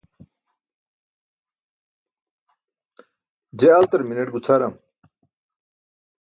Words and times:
je 3.59 3.67
altar 3.77 4.01
mineṭ 4.05 4.29
gucʰaram 4.33 4.73